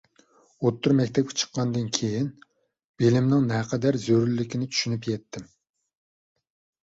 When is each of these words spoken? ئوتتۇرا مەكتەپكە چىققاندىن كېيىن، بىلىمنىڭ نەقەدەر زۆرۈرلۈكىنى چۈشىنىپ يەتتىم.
ئوتتۇرا 0.67 0.93
مەكتەپكە 0.99 1.35
چىققاندىن 1.41 1.89
كېيىن، 1.97 2.29
بىلىمنىڭ 3.03 3.45
نەقەدەر 3.51 3.99
زۆرۈرلۈكىنى 4.05 4.69
چۈشىنىپ 4.77 5.09
يەتتىم. 5.11 5.45